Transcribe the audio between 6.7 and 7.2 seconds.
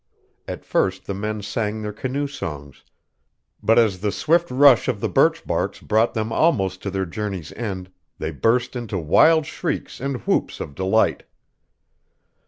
to their